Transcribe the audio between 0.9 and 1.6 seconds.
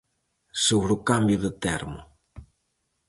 o cambio do